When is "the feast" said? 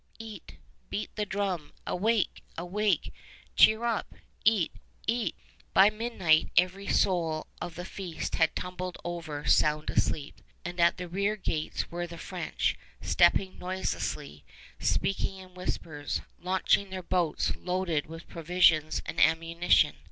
7.75-8.33